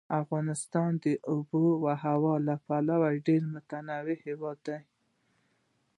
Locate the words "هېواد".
4.25-4.57